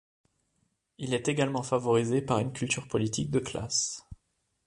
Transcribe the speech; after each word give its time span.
Il 0.97 1.13
est 1.13 1.27
également 1.27 1.61
favorisé 1.61 2.23
par 2.23 2.39
une 2.39 2.51
culture 2.53 2.87
politique 2.87 3.29
de 3.29 3.37
classe. 3.37 4.09